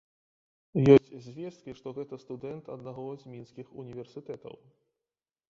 Ёсць 0.93 1.11
звесткі, 1.27 1.75
што 1.81 1.93
гэта 1.99 2.19
студэнт 2.23 2.73
аднаго 2.77 3.05
з 3.25 3.35
мінскіх 3.35 3.67
універсітэтаў. 3.85 4.61